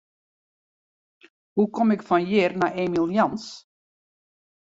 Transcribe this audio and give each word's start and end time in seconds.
Hoe 1.53 1.67
kom 1.73 1.89
ik 1.95 2.05
fan 2.09 2.23
hjir 2.29 2.51
nei 2.59 2.71
Emiel 2.83 3.09
Jans? 3.17 3.45